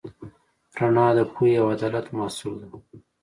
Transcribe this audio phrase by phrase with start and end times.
[0.77, 2.67] رڼا د پوهې او عدالت محصول ده.